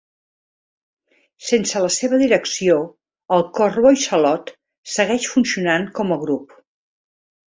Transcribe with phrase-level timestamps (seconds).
[1.49, 2.77] Sense la seva direcció,
[3.37, 4.51] el cor Voissalot
[4.97, 6.57] segueix funcionant com a grup.